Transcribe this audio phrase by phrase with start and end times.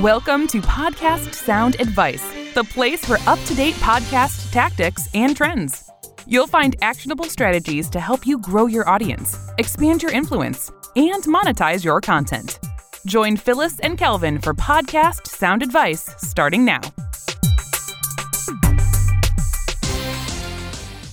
[0.00, 5.90] Welcome to Podcast Sound Advice, the place for up to date podcast tactics and trends.
[6.26, 11.84] You'll find actionable strategies to help you grow your audience, expand your influence, and monetize
[11.84, 12.60] your content.
[13.04, 16.80] Join Phyllis and Kelvin for Podcast Sound Advice starting now.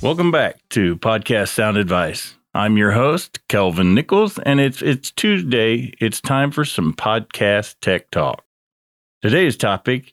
[0.00, 2.36] Welcome back to Podcast Sound Advice.
[2.54, 5.92] I'm your host, Kelvin Nichols, and it's it's Tuesday.
[6.00, 8.45] It's time for some podcast tech talk.
[9.22, 10.12] Today's topic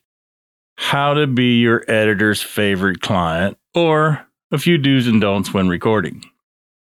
[0.76, 6.24] how to be your editor's favorite client, or a few do's and don'ts when recording.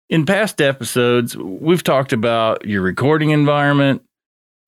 [0.08, 4.04] In past episodes, we've talked about your recording environment,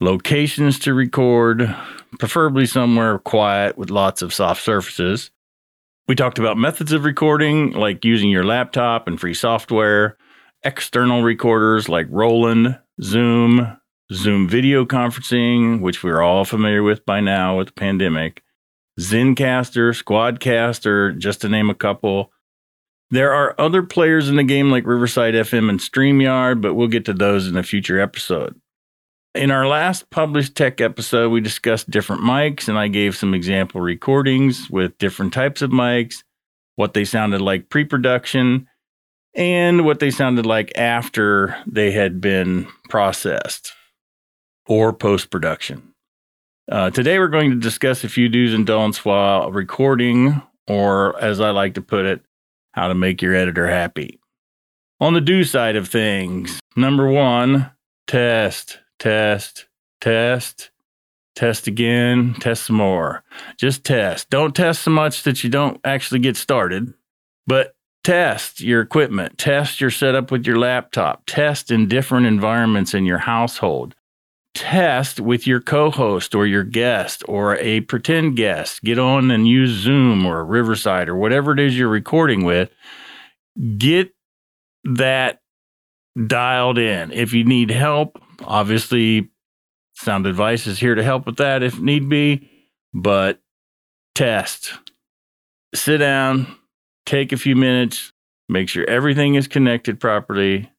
[0.01, 1.73] locations to record,
[2.17, 5.29] preferably somewhere quiet with lots of soft surfaces.
[6.07, 10.17] We talked about methods of recording, like using your laptop and free software,
[10.63, 13.77] external recorders like Roland, Zoom,
[14.13, 18.41] Zoom video conferencing, which we're all familiar with by now with the pandemic,
[18.99, 22.31] Zencastr, Squadcaster, just to name a couple.
[23.11, 27.05] There are other players in the game like Riverside FM and StreamYard, but we'll get
[27.05, 28.59] to those in a future episode.
[29.35, 33.81] In our last published tech episode, we discussed different mics and I gave some example
[33.81, 36.23] recordings with different types of mics,
[36.75, 38.67] what they sounded like pre production,
[39.35, 43.73] and what they sounded like after they had been processed
[44.67, 45.93] or post production.
[46.69, 51.39] Uh, today, we're going to discuss a few do's and don'ts while recording, or as
[51.39, 52.21] I like to put it,
[52.73, 54.19] how to make your editor happy.
[54.99, 57.71] On the do side of things, number one,
[58.07, 59.67] test, test,
[60.01, 60.71] test,
[61.35, 63.23] test again, test some more.
[63.57, 64.29] Just test.
[64.29, 66.93] Don't test so much that you don't actually get started,
[67.45, 73.05] but test your equipment, test your setup with your laptop, test in different environments in
[73.05, 73.95] your household
[74.57, 78.81] test with your co-host or your guest or a pretend guest.
[78.81, 82.71] Get on and use zoom or riverside or whatever it is you're recording with.
[83.77, 84.15] Get
[84.83, 85.41] that
[86.25, 87.11] dialed in.
[87.11, 89.29] If you need help obviously
[89.93, 92.49] sound advice is here to help with that if need be
[92.95, 93.39] but
[94.15, 94.73] test.
[95.75, 96.47] Sit down
[97.05, 98.11] take a few minutes
[98.49, 100.69] make sure everything is connected properly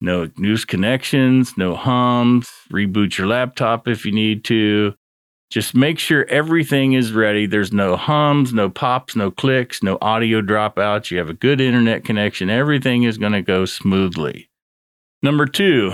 [0.00, 4.94] no news connections, no hums, reboot your laptop if you need to.
[5.48, 7.46] Just make sure everything is ready.
[7.46, 11.10] There's no hums, no pops, no clicks, no audio dropouts.
[11.10, 12.50] You have a good internet connection.
[12.50, 14.50] Everything is going to go smoothly.
[15.22, 15.92] Number two,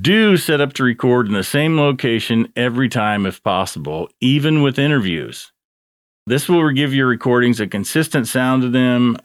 [0.00, 4.78] do set up to record in the same location every time if possible, even with
[4.78, 5.52] interviews.
[6.26, 9.16] This will give your recordings a consistent sound to them,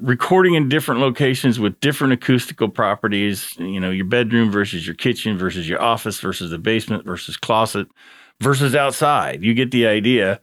[0.00, 5.36] recording in different locations with different acoustical properties, you know, your bedroom versus your kitchen
[5.38, 7.88] versus your office versus the basement versus closet
[8.40, 9.42] versus outside.
[9.42, 10.40] You get the idea.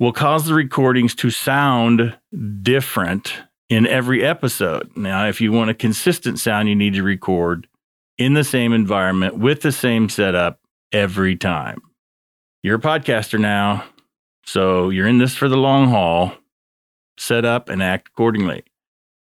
[0.00, 2.18] Will cause the recordings to sound
[2.62, 4.90] different in every episode.
[4.96, 7.68] Now, if you want a consistent sound, you need to record
[8.18, 10.58] in the same environment with the same setup
[10.92, 11.80] every time.
[12.62, 13.84] You're a podcaster now,
[14.44, 16.32] so you're in this for the long haul.
[17.16, 18.64] Set up and act accordingly.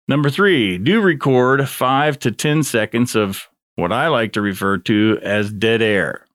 [0.08, 5.20] Number three, do record five to 10 seconds of what I like to refer to
[5.22, 6.26] as dead air.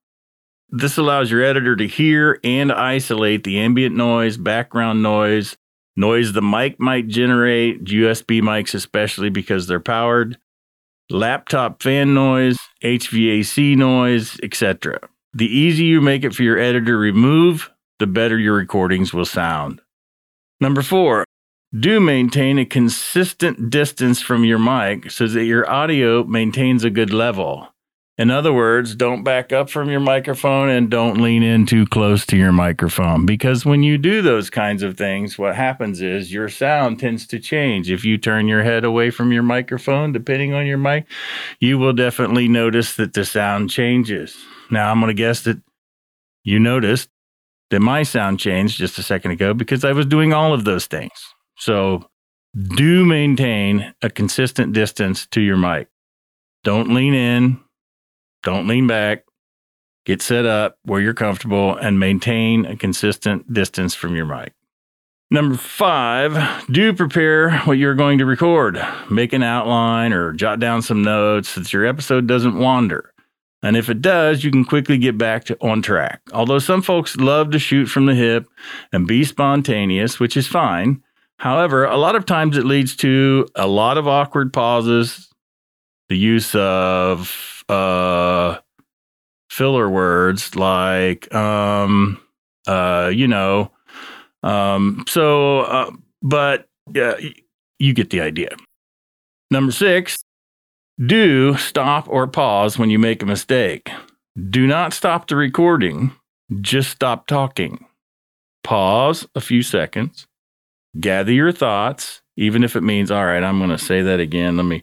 [0.68, 5.56] This allows your editor to hear and isolate the ambient noise, background noise,
[5.96, 10.38] noise the mic might generate, USB mics especially because they're powered,
[11.10, 14.98] laptop fan noise, HVAC noise, etc.
[15.34, 19.24] The easier you make it for your editor to remove, the better your recordings will
[19.24, 19.80] sound.
[20.60, 21.24] Number four,
[21.78, 27.12] do maintain a consistent distance from your mic so that your audio maintains a good
[27.12, 27.68] level.
[28.18, 32.26] In other words, don't back up from your microphone and don't lean in too close
[32.26, 36.50] to your microphone because when you do those kinds of things, what happens is your
[36.50, 37.90] sound tends to change.
[37.90, 41.06] If you turn your head away from your microphone, depending on your mic,
[41.58, 44.36] you will definitely notice that the sound changes.
[44.70, 45.62] Now, I'm going to guess that
[46.44, 47.08] you noticed
[47.70, 50.86] that my sound changed just a second ago because I was doing all of those
[50.86, 51.32] things.
[51.62, 52.10] So
[52.74, 55.86] do maintain a consistent distance to your mic.
[56.64, 57.60] Don't lean in,
[58.42, 59.22] don't lean back.
[60.04, 64.54] Get set up where you're comfortable and maintain a consistent distance from your mic.
[65.30, 68.84] Number five, do prepare what you're going to record.
[69.08, 73.14] Make an outline or jot down some notes so that your episode doesn't wander.
[73.62, 76.22] And if it does, you can quickly get back to on track.
[76.32, 78.48] Although some folks love to shoot from the hip
[78.92, 81.04] and be spontaneous, which is fine,
[81.42, 85.28] However, a lot of times it leads to a lot of awkward pauses,
[86.08, 88.58] the use of uh,
[89.50, 92.20] filler words like, um,
[92.68, 93.72] uh, you know,
[94.44, 95.90] um, so, uh,
[96.22, 97.14] but yeah,
[97.80, 98.54] you get the idea.
[99.50, 100.22] Number six,
[101.04, 103.90] do stop or pause when you make a mistake.
[104.48, 106.12] Do not stop the recording,
[106.60, 107.84] just stop talking.
[108.62, 110.28] Pause a few seconds,
[110.98, 114.56] gather your thoughts, even if it means, all right, I'm going to say that again.
[114.56, 114.82] Let me,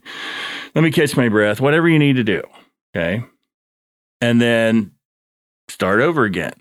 [0.75, 2.41] let me catch my breath, whatever you need to do.
[2.95, 3.23] Okay.
[4.21, 4.91] And then
[5.67, 6.53] start over again.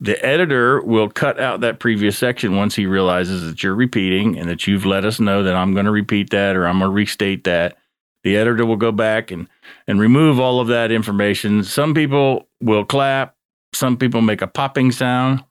[0.00, 4.50] The editor will cut out that previous section once he realizes that you're repeating and
[4.50, 6.94] that you've let us know that I'm going to repeat that or I'm going to
[6.94, 7.78] restate that.
[8.24, 9.48] The editor will go back and,
[9.86, 11.62] and remove all of that information.
[11.62, 13.36] Some people will clap.
[13.72, 15.44] Some people make a popping sound.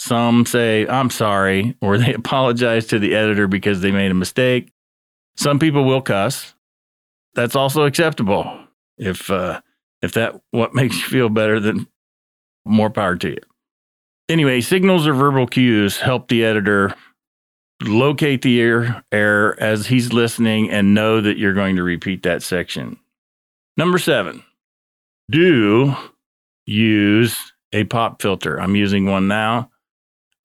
[0.00, 4.72] Some say, I'm sorry, or they apologize to the editor because they made a mistake.
[5.36, 6.54] Some people will cuss.
[7.34, 8.50] That's also acceptable.
[8.96, 9.60] If, uh,
[10.00, 11.86] if that what makes you feel better, then
[12.64, 13.40] more power to you.
[14.30, 16.94] Anyway, signals or verbal cues help the editor
[17.82, 18.60] locate the
[19.12, 22.98] error as he's listening and know that you're going to repeat that section.
[23.76, 24.42] Number seven,
[25.30, 25.94] do
[26.64, 27.36] use
[27.74, 28.58] a pop filter.
[28.58, 29.70] I'm using one now.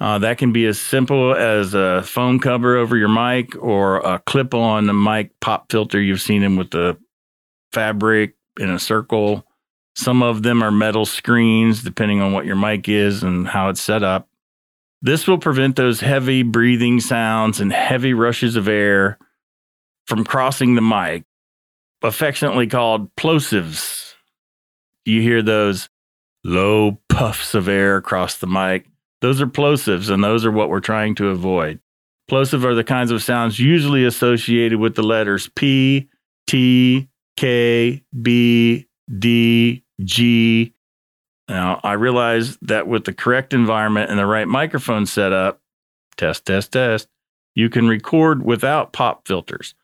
[0.06, 4.19] Uh, that can be as simple as a foam cover over your mic or a
[4.19, 6.00] clip on the mic pop filter.
[6.00, 6.96] You've seen them with the
[7.74, 9.48] fabric in a circle.
[9.96, 13.81] Some of them are metal screens, depending on what your mic is and how it's
[13.81, 14.30] set up.
[15.02, 19.18] This will prevent those heavy breathing sounds and heavy rushes of air
[20.06, 21.24] from crossing the mic,
[22.04, 24.13] affectionately called plosives.
[25.04, 25.90] You hear those
[26.44, 28.86] low puffs of air across the mic.
[29.21, 31.79] Those are plosives, and those are what we're trying to avoid.
[32.27, 36.09] Plosive are the kinds of sounds usually associated with the letters P,
[36.47, 37.07] T,
[37.38, 38.88] K, B,
[39.19, 40.73] D, G.
[41.47, 45.62] Now, I realize that with the correct environment and the right microphone setup,
[46.17, 47.07] test, test, test,
[47.53, 49.75] you can record without pop filters.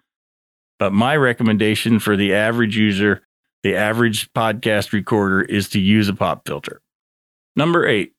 [0.80, 3.22] But my recommendation for the average user,
[3.62, 6.82] the average podcast recorder, is to use a pop filter.
[7.56, 8.14] Number eight,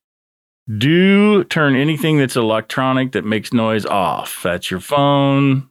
[0.79, 4.43] do turn anything that's electronic that makes noise off.
[4.43, 5.69] That's your phone,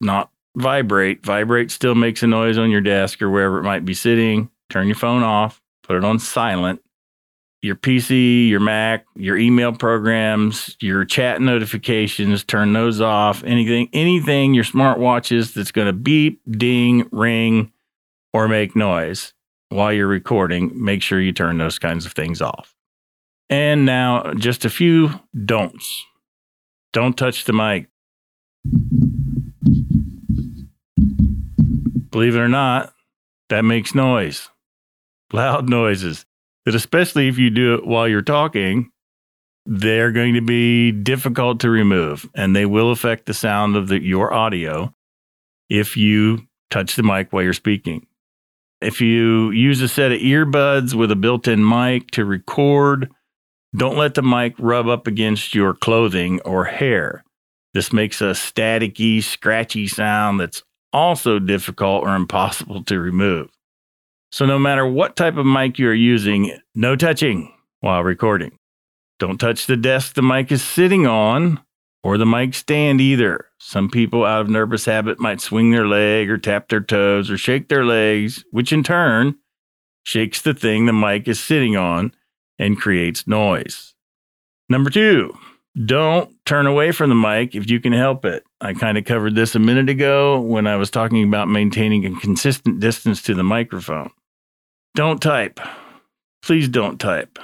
[0.00, 1.24] not vibrate.
[1.24, 4.86] Vibrate still makes a noise on your desk or wherever it might be sitting turn
[4.86, 6.82] your phone off, put it on silent.
[7.60, 13.42] Your PC, your Mac, your email programs, your chat notifications, turn those off.
[13.42, 17.72] Anything, anything your smartwatches that's going to beep, ding, ring,
[18.32, 19.32] or make noise
[19.70, 22.76] while you're recording, make sure you turn those kinds of things off.
[23.50, 26.04] And now, just a few don'ts.
[26.92, 27.88] Don't touch the mic.
[32.10, 32.92] Believe it or not,
[33.48, 34.50] that makes noise
[35.32, 36.24] loud noises
[36.64, 38.90] that, especially if you do it while you're talking,
[39.66, 44.02] they're going to be difficult to remove and they will affect the sound of the,
[44.02, 44.94] your audio
[45.68, 48.06] if you touch the mic while you're speaking.
[48.80, 53.10] If you use a set of earbuds with a built in mic to record,
[53.76, 57.24] don't let the mic rub up against your clothing or hair.
[57.74, 60.62] This makes a staticky, scratchy sound that's
[60.92, 63.50] also difficult or impossible to remove.
[64.32, 68.52] So, no matter what type of mic you're using, no touching while recording.
[69.18, 71.60] Don't touch the desk the mic is sitting on
[72.02, 73.46] or the mic stand either.
[73.58, 77.36] Some people, out of nervous habit, might swing their leg or tap their toes or
[77.36, 79.36] shake their legs, which in turn
[80.04, 82.12] shakes the thing the mic is sitting on
[82.58, 83.94] and creates noise.
[84.68, 85.36] Number two,
[85.84, 88.44] don't turn away from the mic if you can help it.
[88.60, 92.20] I kind of covered this a minute ago when I was talking about maintaining a
[92.20, 94.10] consistent distance to the microphone.
[94.94, 95.60] Don't type.
[96.42, 97.38] Please don't type.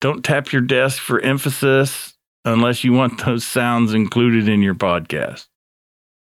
[0.00, 5.46] Don't tap your desk for emphasis unless you want those sounds included in your podcast.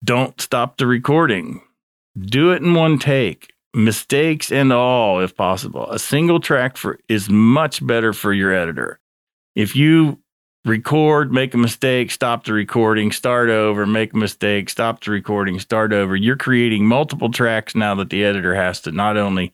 [0.03, 1.61] Don't stop the recording.
[2.19, 5.89] Do it in one take, mistakes and all, if possible.
[5.91, 8.99] A single track for is much better for your editor.
[9.55, 10.19] If you
[10.65, 15.59] record, make a mistake, stop the recording, start over, make a mistake, stop the recording,
[15.59, 19.53] start over, you're creating multiple tracks now that the editor has to not only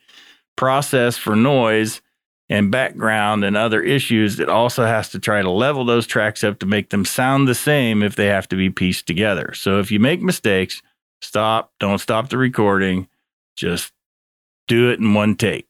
[0.55, 2.01] process for noise
[2.49, 6.59] and background and other issues it also has to try to level those tracks up
[6.59, 9.53] to make them sound the same if they have to be pieced together.
[9.53, 10.81] So if you make mistakes,
[11.21, 13.07] stop, don't stop the recording,
[13.55, 13.92] just
[14.67, 15.67] do it in one take.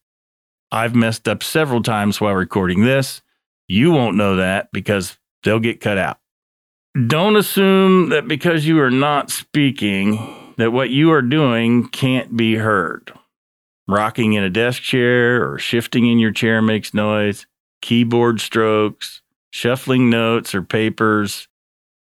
[0.72, 3.22] I've messed up several times while recording this.
[3.68, 6.20] You won't know that because they'll get cut out.
[7.08, 12.56] Don't assume that because you are not speaking that what you are doing can't be
[12.56, 13.12] heard.
[13.88, 17.46] rocking in a desk chair or shifting in your chair makes noise,
[17.82, 19.22] keyboard strokes,
[19.52, 21.48] shuffling notes or papers,